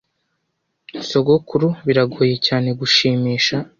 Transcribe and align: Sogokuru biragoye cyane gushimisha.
Sogokuru 1.09 1.67
biragoye 1.85 2.35
cyane 2.47 2.69
gushimisha. 2.79 3.55